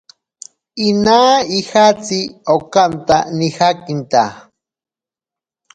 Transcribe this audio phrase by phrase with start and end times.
[0.87, 2.19] Inaa ojatsi
[2.55, 4.23] okaata nijakinta.